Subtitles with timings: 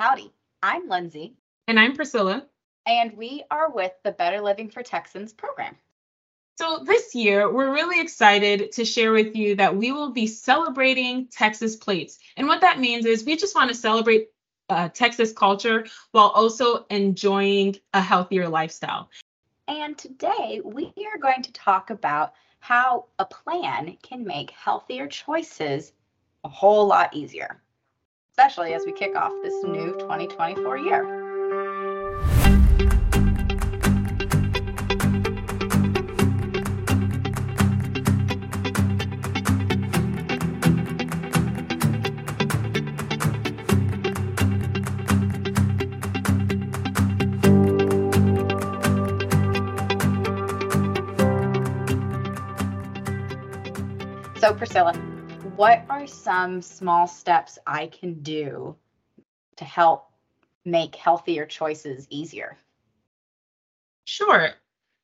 [0.00, 0.32] Howdy,
[0.62, 1.34] I'm Lindsay.
[1.68, 2.46] And I'm Priscilla.
[2.86, 5.76] And we are with the Better Living for Texans program.
[6.56, 11.26] So, this year, we're really excited to share with you that we will be celebrating
[11.26, 12.18] Texas plates.
[12.38, 14.28] And what that means is we just want to celebrate
[14.70, 19.10] uh, Texas culture while also enjoying a healthier lifestyle.
[19.68, 25.92] And today, we are going to talk about how a plan can make healthier choices
[26.42, 27.60] a whole lot easier
[28.40, 31.04] especially as we kick off this new 2024 year.
[54.38, 54.94] So, Priscilla,
[55.60, 58.76] what are some small steps I can do
[59.56, 60.10] to help
[60.64, 62.56] make healthier choices easier?
[64.06, 64.52] Sure.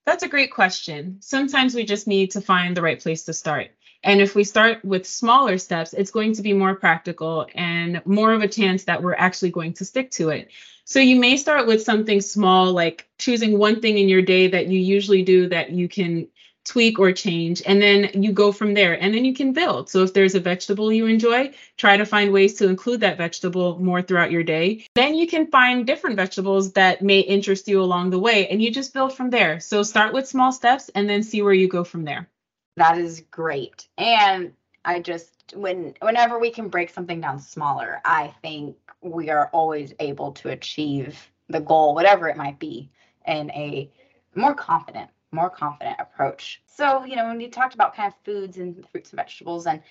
[0.07, 1.19] That's a great question.
[1.21, 3.69] Sometimes we just need to find the right place to start.
[4.03, 8.33] And if we start with smaller steps, it's going to be more practical and more
[8.33, 10.49] of a chance that we're actually going to stick to it.
[10.87, 14.69] So you may start with something small, like choosing one thing in your day that
[14.69, 16.29] you usually do that you can
[16.67, 19.89] tweak or change and then you go from there and then you can build.
[19.89, 23.78] So if there's a vegetable you enjoy try to find ways to include that vegetable
[23.78, 24.87] more throughout your day.
[24.94, 28.70] Then you can find different vegetables that may interest you along the way and you
[28.70, 29.61] just build from there.
[29.61, 32.28] So start with small steps and then see where you go from there.
[32.77, 33.89] That is great.
[33.97, 34.53] And
[34.87, 39.92] i just when whenever we can break something down smaller i think we are always
[40.00, 42.91] able to achieve the goal whatever it might be
[43.27, 43.91] in a
[44.34, 46.62] more confident more confident approach.
[46.67, 49.83] So, you know, when you talked about kind of foods and fruits and vegetables and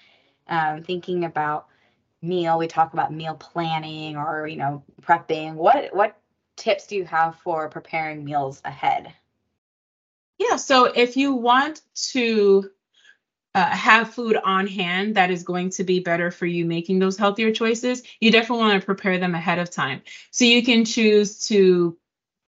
[0.48, 1.68] um, thinking about
[2.22, 5.54] meal, we talk about meal planning or, you know, prepping.
[5.54, 6.18] What what
[6.58, 9.14] tips do you have for preparing meals ahead?
[10.38, 12.70] Yeah, so if you want to
[13.54, 17.18] uh, have food on hand that is going to be better for you making those
[17.18, 20.02] healthier choices, you definitely want to prepare them ahead of time.
[20.32, 21.98] So you can choose to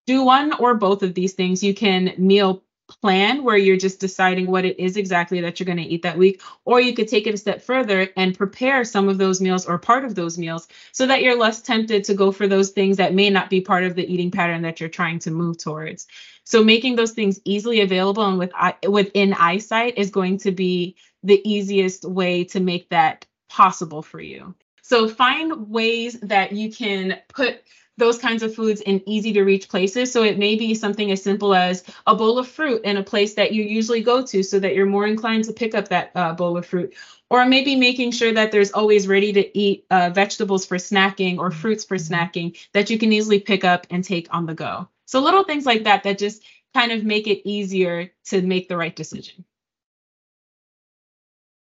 [0.06, 1.62] do one or both of these things.
[1.62, 5.78] You can meal plan where you're just deciding what it is exactly that you're going
[5.78, 9.08] to eat that week or you could take it a step further and prepare some
[9.08, 12.32] of those meals or part of those meals so that you're less tempted to go
[12.32, 15.18] for those things that may not be part of the eating pattern that you're trying
[15.18, 16.06] to move towards.
[16.44, 18.52] So making those things easily available and with
[18.88, 24.54] within eyesight is going to be the easiest way to make that possible for you.
[24.82, 27.62] So find ways that you can put
[27.98, 30.10] those kinds of foods in easy to reach places.
[30.10, 33.34] So it may be something as simple as a bowl of fruit in a place
[33.34, 36.32] that you usually go to so that you're more inclined to pick up that uh,
[36.32, 36.94] bowl of fruit.
[37.30, 41.50] Or maybe making sure that there's always ready to eat uh, vegetables for snacking or
[41.50, 42.14] fruits for mm-hmm.
[42.14, 44.88] snacking that you can easily pick up and take on the go.
[45.04, 46.42] So little things like that that just
[46.74, 49.44] kind of make it easier to make the right decision.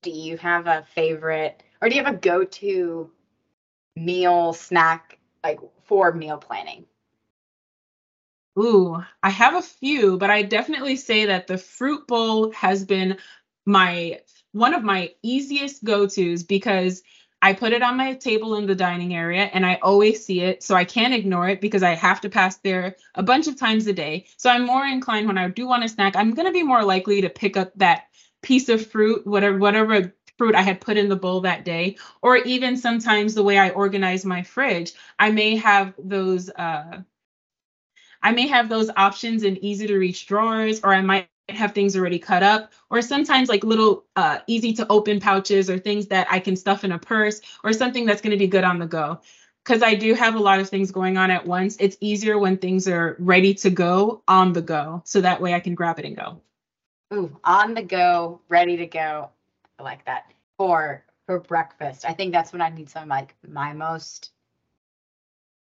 [0.01, 3.11] Do you have a favorite or do you have a go to
[3.95, 6.85] meal snack like for meal planning?
[8.57, 13.17] Ooh, I have a few, but I definitely say that the fruit bowl has been
[13.65, 14.21] my
[14.51, 17.01] one of my easiest go-tos because
[17.41, 20.63] I put it on my table in the dining area and I always see it.
[20.63, 23.87] So I can't ignore it because I have to pass there a bunch of times
[23.87, 24.27] a day.
[24.37, 26.85] So I'm more inclined when I do want a snack, I'm going to be more
[26.85, 28.05] likely to pick up that
[28.43, 32.37] piece of fruit, whatever whatever fruit I had put in the bowl that day, or
[32.37, 37.01] even sometimes the way I organize my fridge, I may have those uh,
[38.21, 41.95] I may have those options in easy to reach drawers, or I might have things
[41.95, 46.27] already cut up, or sometimes like little uh, easy to open pouches or things that
[46.31, 48.87] I can stuff in a purse or something that's going to be good on the
[48.87, 49.19] go.
[49.63, 51.77] Because I do have a lot of things going on at once.
[51.79, 55.01] It's easier when things are ready to go on the go.
[55.05, 56.41] So that way I can grab it and go.
[57.13, 59.29] Ooh, on the go, ready to go
[59.79, 60.25] like that
[60.57, 62.05] for for breakfast.
[62.05, 64.31] I think that's when I need some like my most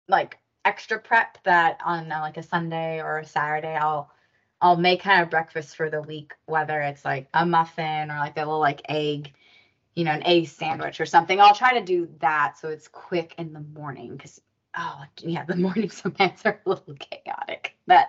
[0.07, 4.11] like extra prep that on uh, like a Sunday or a Saturday I'll
[4.61, 8.37] I'll make kind of breakfast for the week, whether it's like a muffin or like
[8.37, 9.33] a little like egg,
[9.95, 11.39] you know, an egg sandwich or something.
[11.39, 14.39] I'll try to do that so it's quick in the morning because
[14.77, 17.75] oh yeah, the mornings sometimes are a little chaotic.
[17.87, 18.07] But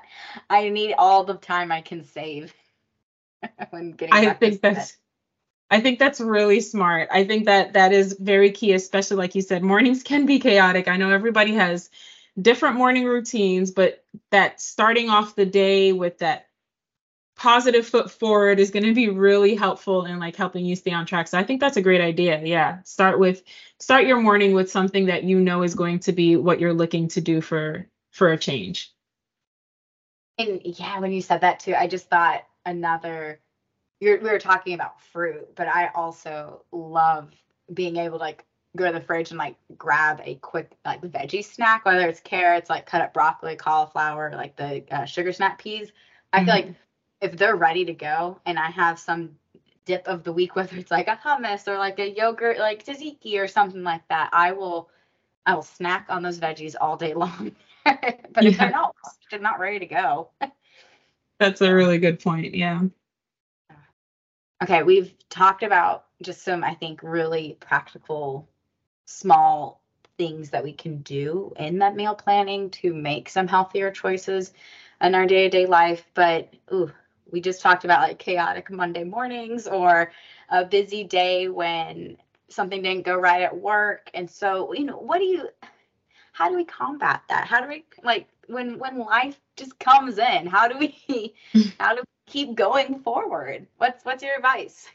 [0.50, 2.52] I need all the time I can save
[3.70, 4.14] when getting.
[4.14, 4.98] I think that's
[5.72, 7.08] I think that's really smart.
[7.10, 10.86] I think that that is very key, especially like you said, mornings can be chaotic.
[10.86, 11.88] I know everybody has
[12.40, 16.46] different morning routines, but that starting off the day with that
[17.36, 21.06] positive foot forward is going to be really helpful in like helping you stay on
[21.06, 21.26] track.
[21.26, 22.42] So I think that's a great idea.
[22.44, 22.82] Yeah.
[22.82, 23.42] Start with
[23.80, 27.08] start your morning with something that you know is going to be what you're looking
[27.08, 28.92] to do for for a change.
[30.36, 33.40] And yeah, when you said that too, I just thought another
[34.02, 37.30] we were talking about fruit, but I also love
[37.72, 38.44] being able to like
[38.76, 42.68] go to the fridge and like grab a quick like veggie snack, whether it's carrots,
[42.68, 45.92] like cut up broccoli, cauliflower, like the uh, sugar snap peas.
[46.32, 46.46] I mm-hmm.
[46.46, 46.74] feel like
[47.20, 49.36] if they're ready to go and I have some
[49.84, 53.38] dip of the week, whether it's like a hummus or like a yogurt, like tzatziki
[53.38, 54.90] or something like that, I will
[55.46, 57.52] I will snack on those veggies all day long.
[57.84, 58.50] but yeah.
[58.50, 58.96] if they're not
[59.30, 60.30] they're not ready to go.
[61.38, 62.54] That's a really good point.
[62.54, 62.82] Yeah.
[64.62, 68.48] Okay, we've talked about just some, I think, really practical,
[69.06, 69.82] small
[70.16, 74.52] things that we can do in that meal planning to make some healthier choices
[75.00, 76.04] in our day to day life.
[76.14, 76.92] But ooh,
[77.32, 80.12] we just talked about like chaotic Monday mornings or
[80.48, 82.16] a busy day when
[82.48, 84.12] something didn't go right at work.
[84.14, 85.48] And so, you know, what do you,
[86.32, 87.48] how do we combat that?
[87.48, 90.46] How do we like when when life just comes in?
[90.46, 91.34] How do we,
[91.80, 92.02] how do
[92.32, 93.66] keep going forward.
[93.78, 94.88] What's what's your advice?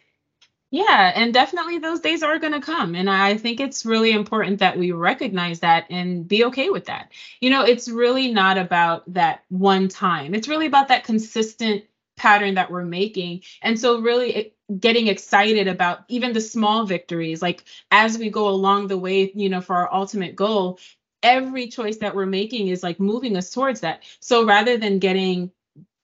[0.69, 2.94] Yeah, and definitely those days are going to come.
[2.94, 7.13] And I think it's really important that we recognize that and be okay with that.
[7.39, 11.86] You know, it's really not about that one time, it's really about that consistent
[12.18, 13.44] pattern that we're making.
[13.62, 14.44] And so, really eh,
[14.80, 19.50] getting excited about even the small victories, like as we go along the way, you
[19.50, 20.80] know, for our ultimate goal.
[21.24, 24.04] Every choice that we're making is like moving us towards that.
[24.19, 25.51] So rather than getting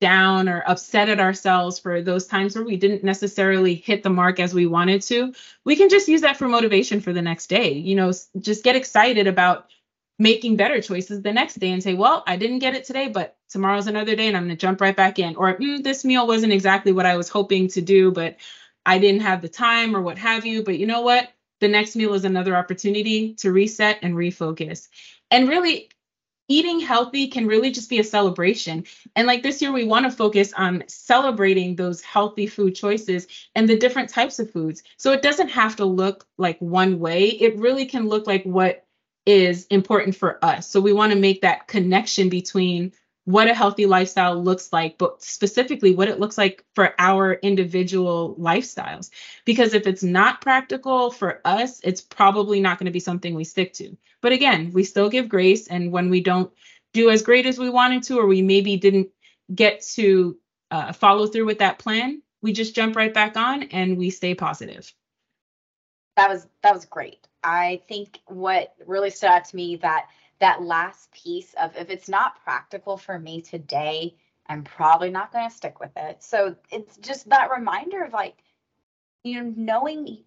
[0.04, 4.38] down or upset at ourselves for those times where we didn't necessarily hit the mark
[4.38, 5.34] as we wanted to,
[5.64, 7.72] we can just use that for motivation for the next day.
[7.72, 9.70] You know, just get excited about
[10.20, 13.38] making better choices the next day and say, well, I didn't get it today, but
[13.48, 15.38] tomorrow's another day and I'm going to jump right back in.
[15.38, 18.36] Or mm, this meal wasn't exactly what I was hoping to do, but
[18.86, 20.64] I didn't have the time or what have you.
[20.64, 21.30] But you know what?
[21.62, 24.90] The next meal is another opportunity to reset and refocus.
[25.32, 25.90] And really,
[26.48, 28.84] eating healthy can really just be a celebration.
[29.16, 33.68] And like this year, we want to focus on celebrating those healthy food choices and
[33.68, 34.84] the different types of foods.
[34.98, 38.86] So it doesn't have to look like one way, it really can look like what
[39.26, 40.68] is important for us.
[40.68, 42.92] So we want to make that connection between
[43.26, 48.36] what a healthy lifestyle looks like, but specifically what it looks like for our individual
[48.38, 49.10] lifestyles.
[49.46, 53.46] Because if it's not practical for us, it's probably not going to be something we
[53.46, 53.96] stick to.
[54.22, 55.68] But again, we still give grace.
[55.68, 56.52] And when we don't
[56.94, 59.10] do as great as we wanted to, or we maybe didn't
[59.54, 60.38] get to
[60.72, 64.36] uh, follow through with that plan, we just jump right back on and we stay
[64.36, 64.94] positive.
[66.18, 67.28] That was that was great.
[67.44, 70.08] I think what really stood out to me that
[70.40, 74.16] that last piece of if it's not practical for me today,
[74.48, 76.22] I'm probably not going to stick with it.
[76.24, 78.36] So it's just that reminder of like,
[79.24, 80.24] you know, knowing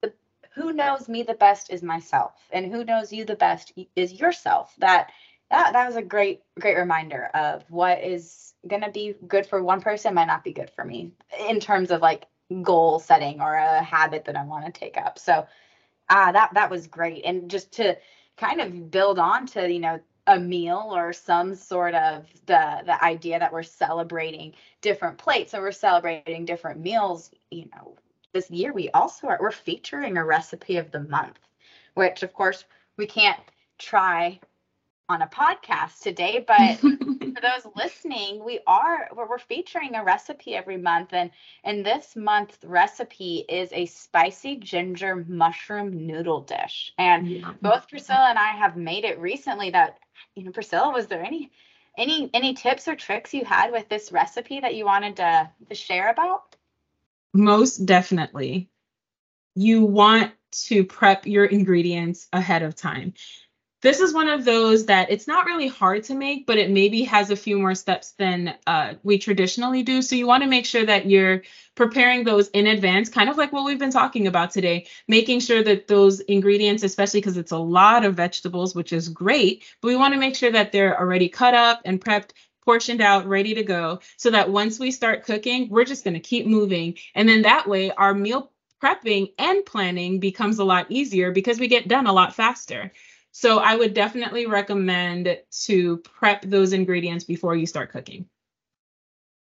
[0.00, 0.12] the,
[0.54, 4.74] who knows me the best is myself, and who knows you the best is yourself.
[4.78, 5.10] That
[5.50, 9.62] that that was a great great reminder of what is going to be good for
[9.62, 11.12] one person might not be good for me
[11.48, 12.26] in terms of like
[12.62, 15.18] goal setting or a habit that I want to take up.
[15.18, 15.46] So
[16.08, 17.96] ah, that that was great, and just to
[18.36, 23.04] kind of build on to you know a meal or some sort of the the
[23.04, 27.96] idea that we're celebrating different plates and we're celebrating different meals you know
[28.32, 31.38] this year we also are we're featuring a recipe of the month
[31.94, 32.64] which of course
[32.96, 33.40] we can't
[33.78, 34.38] try
[35.08, 40.76] on a podcast today, but for those listening, we are we're featuring a recipe every
[40.76, 41.30] month, and
[41.64, 46.92] and this month's recipe is a spicy ginger mushroom noodle dish.
[46.98, 47.52] And yeah.
[47.60, 49.70] both Priscilla and I have made it recently.
[49.70, 49.98] That
[50.34, 51.50] you know, Priscilla, was there any
[51.98, 55.74] any any tips or tricks you had with this recipe that you wanted to to
[55.74, 56.56] share about?
[57.34, 58.68] Most definitely.
[59.54, 63.14] You want to prep your ingredients ahead of time
[63.82, 67.02] this is one of those that it's not really hard to make, but it maybe
[67.02, 70.00] has a few more steps than uh, we traditionally do.
[70.00, 71.42] So you want to make sure that you're
[71.74, 75.62] preparing those in advance, kind of like what we've been talking about today, making sure
[75.64, 79.96] that those ingredients, especially because it's a lot of vegetables, which is great, but we
[79.96, 82.30] want to make sure that they're already cut up and prepped
[82.64, 86.20] portioned out, ready to go, so that once we start cooking, we're just going to
[86.20, 86.96] keep moving.
[87.16, 91.68] And then that way, our meal prepping and planning becomes a lot easier because we
[91.68, 92.92] get done a lot faster.
[93.32, 98.28] So I would definitely recommend to prep those ingredients before you start cooking.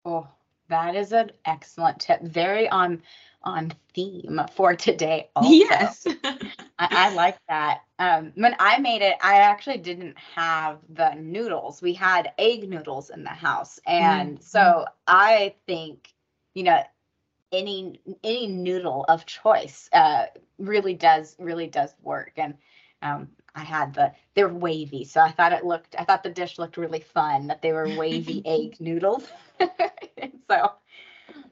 [0.05, 0.29] Oh,
[0.69, 2.23] that is an excellent tip.
[2.23, 3.03] Very on
[3.43, 5.31] on theme for today.
[5.37, 5.75] Also.
[5.75, 6.07] Yes.
[6.79, 7.83] I, I like that.
[7.99, 11.83] Um, when I made it, I actually didn't have the noodles.
[11.83, 14.43] We had egg noodles in the house, and Mhm.
[14.43, 16.13] so I think
[16.55, 16.83] you know
[17.53, 20.27] any any noodle of choice uh,
[20.59, 22.33] really does really does work.
[22.37, 22.55] And
[23.03, 26.59] um, I had the they're wavy, so I thought it looked I thought the dish
[26.59, 29.27] looked really fun that they were wavy egg noodles.
[30.51, 30.73] so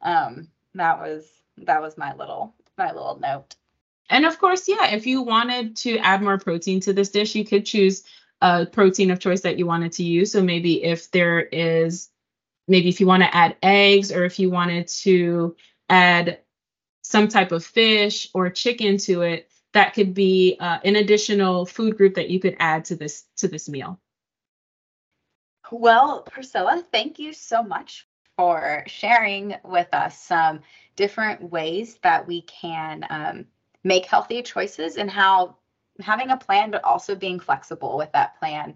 [0.03, 1.27] um, that was
[1.59, 3.57] that was my little my little note.
[4.11, 7.45] And of course, yeah, if you wanted to add more protein to this dish, you
[7.45, 8.05] could choose
[8.43, 10.33] a protein of choice that you wanted to use.
[10.33, 12.11] So maybe if there is,
[12.69, 15.57] maybe if you want to add eggs or if you wanted to
[15.89, 16.41] add
[17.03, 21.97] some type of fish or chicken to it, that could be uh, an additional food
[21.97, 24.01] group that you could add to this to this meal.
[25.71, 30.61] Well, Priscilla, thank you so much for sharing with us some
[30.97, 33.47] different ways that we can um,
[33.83, 35.57] make healthy choices and how
[36.01, 38.75] having a plan, but also being flexible with that plan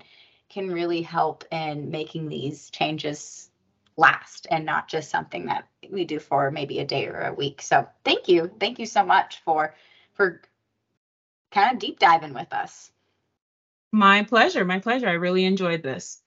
[0.48, 3.50] can really help in making these changes
[3.96, 7.60] last and not just something that we do for maybe a day or a week.
[7.60, 8.50] So thank you.
[8.60, 9.74] Thank you so much for
[10.14, 10.40] for
[11.50, 12.90] kind of deep diving with us.
[13.92, 14.64] My pleasure.
[14.64, 15.08] My pleasure.
[15.08, 16.20] I really enjoyed this.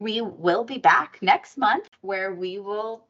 [0.00, 3.04] We will be back next month where we will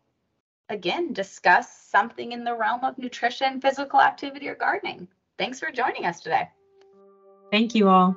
[0.71, 5.09] again discuss something in the realm of nutrition, physical activity, or gardening.
[5.38, 6.49] Thanks for joining us today.
[7.50, 8.16] Thank you all.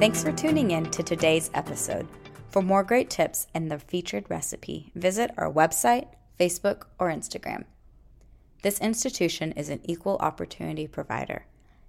[0.00, 2.08] Thanks for tuning in to today's episode.
[2.50, 6.08] For more great tips and the featured recipe, visit our website,
[6.38, 7.64] Facebook, or Instagram.
[8.62, 11.46] This institution is an equal opportunity provider.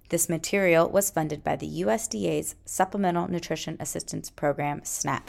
[0.08, 5.28] This material was funded by the USDA's Supplemental Nutrition Assistance Program, SNAP.